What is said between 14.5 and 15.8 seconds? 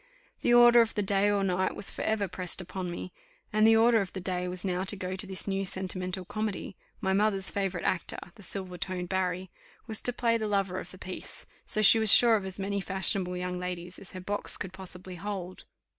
could possibly hold.